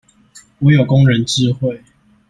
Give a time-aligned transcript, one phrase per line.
[0.57, 1.79] 我有工人智慧